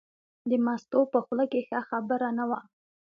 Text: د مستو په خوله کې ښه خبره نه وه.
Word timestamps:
د 0.49 0.51
مستو 0.65 0.99
په 1.13 1.19
خوله 1.25 1.45
کې 1.51 1.59
ښه 1.67 1.79
خبره 1.89 2.29
نه 2.37 2.43
وه. 2.49 2.59